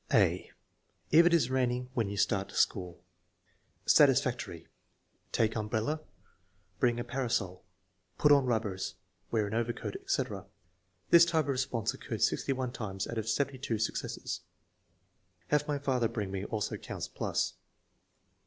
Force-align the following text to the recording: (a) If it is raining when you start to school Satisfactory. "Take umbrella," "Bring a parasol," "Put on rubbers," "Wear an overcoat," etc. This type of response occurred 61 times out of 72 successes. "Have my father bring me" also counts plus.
(a) 0.11 0.49
If 1.11 1.27
it 1.27 1.31
is 1.35 1.51
raining 1.51 1.91
when 1.93 2.09
you 2.09 2.17
start 2.17 2.49
to 2.49 2.55
school 2.55 3.03
Satisfactory. 3.85 4.67
"Take 5.31 5.55
umbrella," 5.55 6.01
"Bring 6.79 6.99
a 6.99 7.03
parasol," 7.03 7.63
"Put 8.17 8.31
on 8.31 8.47
rubbers," 8.47 8.95
"Wear 9.29 9.45
an 9.45 9.53
overcoat," 9.53 9.95
etc. 9.97 10.47
This 11.11 11.23
type 11.23 11.45
of 11.45 11.49
response 11.49 11.93
occurred 11.93 12.23
61 12.23 12.71
times 12.71 13.07
out 13.07 13.19
of 13.19 13.29
72 13.29 13.77
successes. 13.77 14.41
"Have 15.49 15.67
my 15.67 15.77
father 15.77 16.07
bring 16.07 16.31
me" 16.31 16.45
also 16.45 16.77
counts 16.77 17.07
plus. 17.07 17.53